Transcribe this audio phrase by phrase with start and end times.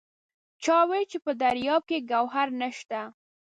[0.63, 3.01] چا وایل چې په دریاب کې ګوهر نشته!